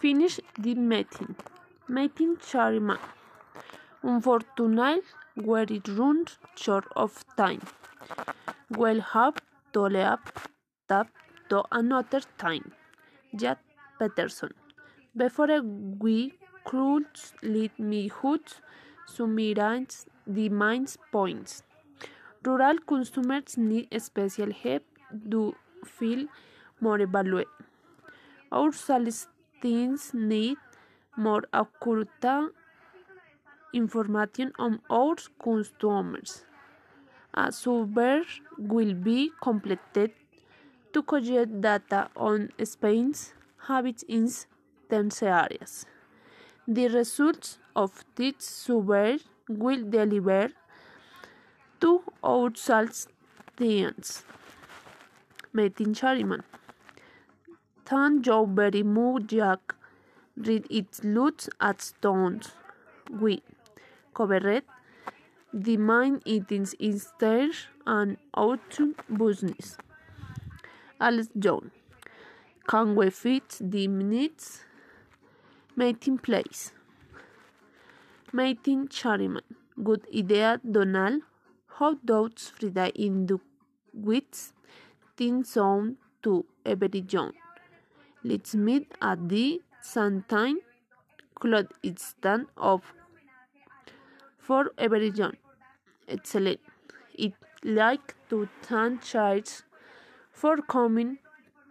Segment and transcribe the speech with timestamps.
[0.00, 1.34] Finish the meeting.
[1.88, 2.98] Meeting Charlemagne.
[4.02, 5.00] Unfortunately,
[5.34, 7.62] where it runs short of time.
[8.70, 9.34] We'll have
[9.72, 10.32] to leave
[10.88, 11.08] that
[11.48, 12.72] to another time.
[13.34, 13.58] Jack
[13.98, 14.52] Peterson.
[15.16, 16.34] Before we
[16.64, 18.60] close, let me hut
[19.06, 21.64] summarize the main points.
[22.44, 24.84] Rural customers need special help
[25.30, 26.26] to feel
[26.80, 27.46] more valued.
[28.52, 28.70] Our
[29.60, 30.56] solicitants need
[31.16, 32.52] more accurate
[33.72, 36.44] information on our customers.
[37.34, 38.22] A survey
[38.56, 40.12] will be completed
[40.92, 43.34] to collect data on Spain's
[43.66, 44.28] habits in
[44.88, 45.86] 10 areas.
[46.66, 50.50] The results of this survey will deliver
[51.80, 52.50] to our.
[55.52, 56.42] Meeting Charlemagne.
[56.42, 56.57] Thank
[57.90, 59.74] very much, Jack.
[60.36, 62.52] Read its looks at stones.
[63.10, 63.42] We
[64.14, 64.62] covered
[65.52, 67.50] the main items in there
[67.86, 68.78] and out
[69.16, 69.76] business.
[71.00, 71.70] Alice John.
[72.66, 74.64] Can we fit the minutes?
[75.76, 76.72] Meeting place.
[78.32, 79.54] Meeting Charlemagne.
[79.82, 81.22] Good idea, Donald.
[81.78, 83.38] How does Frida in the
[83.94, 84.52] wits?
[85.16, 87.32] Tin sound to every John.
[88.24, 90.58] Let's meet at the Santine
[91.36, 92.82] Cloud stand of
[94.38, 95.36] for every John.
[96.08, 96.58] Excellent.
[97.16, 99.62] I'd like to thank Charles
[100.32, 101.18] for coming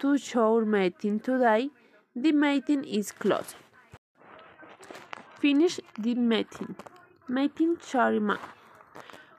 [0.00, 1.70] to show meeting today.
[2.16, 3.54] The meeting is closed.
[5.38, 6.74] Finish the meeting.
[7.28, 8.38] Meeting Charlemagne.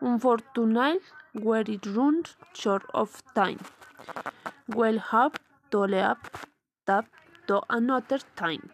[0.00, 0.98] Unfortunately,
[1.32, 3.60] where it runs short of time.
[4.68, 5.32] We'll have
[5.70, 6.16] to leave
[6.90, 7.06] that
[7.48, 8.70] to another time.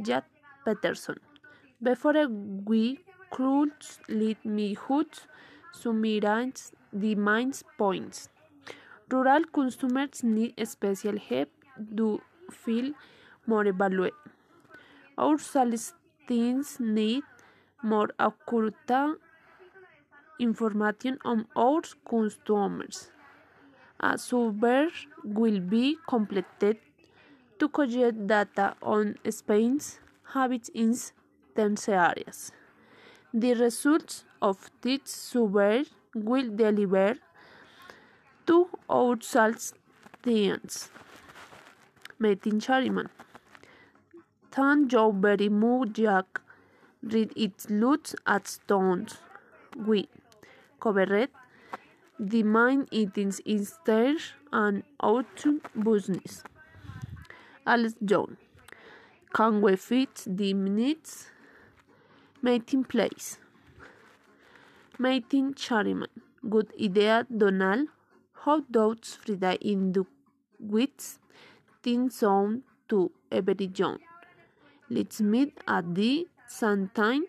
[0.00, 0.24] Jack
[0.64, 1.20] Peterson.
[1.82, 2.26] Before
[2.72, 5.26] we close, let me hut
[5.72, 8.28] summarize the main points.
[9.10, 11.48] Rural consumers need special help
[11.96, 12.20] to
[12.50, 12.92] feel
[13.46, 14.12] more valued.
[15.16, 17.22] Our solicitants need
[17.82, 18.74] more accurate
[20.38, 23.10] information on our customers.
[24.00, 24.88] A survey
[25.24, 26.78] will be completed
[27.58, 30.00] to collect data on Spain's
[30.32, 30.96] habits in
[31.56, 32.52] 10 areas.
[33.32, 37.16] The results of this survey will deliver
[38.46, 40.90] to our solicitants.
[42.18, 43.10] Meeting Charlemagne.
[44.50, 46.40] Thank you very much, Jack.
[47.02, 49.18] Read its looks at stones.
[49.76, 50.08] We
[50.80, 51.28] covered
[52.18, 53.66] the main items in
[54.52, 55.44] and out
[55.80, 56.42] business.
[57.68, 58.38] Alice John.
[59.34, 61.30] Can we fit the minutes?
[62.40, 63.38] Meeting place.
[64.98, 66.22] Meeting Charlemagne.
[66.48, 67.88] Good idea, Donald.
[68.44, 70.04] How does Frida in the
[70.58, 71.18] wits?
[71.82, 73.98] Tin sound to every John.
[74.88, 77.26] Let's meet at the Santine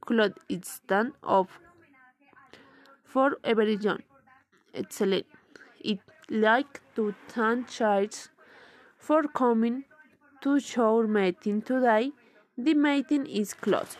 [0.00, 1.48] Cloud stand of
[3.04, 4.02] for every John.
[4.72, 5.26] Excellent.
[5.84, 8.30] I'd like to thank Charles
[8.98, 9.84] for coming
[10.42, 12.12] to your meeting today.
[12.56, 13.96] The meeting is closed.